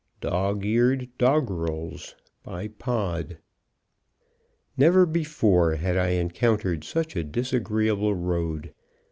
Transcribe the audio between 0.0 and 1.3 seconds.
Dogeared